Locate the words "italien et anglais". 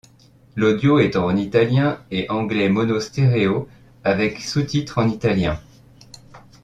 1.35-2.69